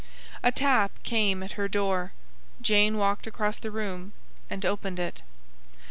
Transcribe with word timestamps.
A 0.41 0.51
tap 0.51 0.89
came 1.03 1.43
at 1.43 1.51
her 1.51 1.67
door. 1.67 2.11
Jane 2.59 2.97
walked 2.97 3.27
across 3.27 3.59
the 3.59 3.69
room, 3.69 4.13
and 4.49 4.65
opened 4.65 4.97
it. 4.97 5.21